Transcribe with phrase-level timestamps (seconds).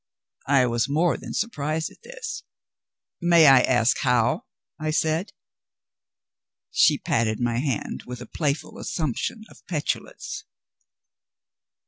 [0.47, 2.41] I was more than surprised at this.
[3.21, 4.45] "May I ask how?"
[4.79, 5.31] I said.
[6.71, 10.43] She patted my hand with a playful assumption of petulance.